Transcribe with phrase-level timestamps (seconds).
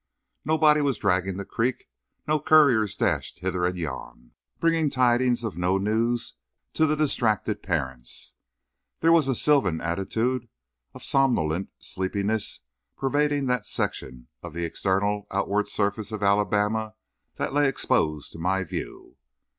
[0.43, 1.87] Nobody was dragging the creek;
[2.27, 6.33] no couriers dashed hither and yon, bringing tidings of no news
[6.73, 8.33] to the distracted parents.
[9.01, 10.49] There was a sylvan attitude
[10.95, 12.61] of somnolent sleepiness
[12.97, 16.95] pervading that section of the external outward surface of Alabama
[17.35, 19.17] that lay exposed to my view.